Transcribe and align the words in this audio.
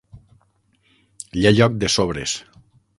Hi 1.41 1.47
ha 1.51 1.55
lloc 1.59 1.79
de 1.85 1.95
sobres. 1.99 2.39